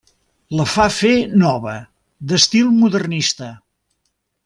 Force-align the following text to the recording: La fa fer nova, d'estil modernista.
La 0.59 0.63
fa 0.75 0.85
fer 0.95 1.11
nova, 1.43 1.75
d'estil 2.33 2.75
modernista. 2.83 3.55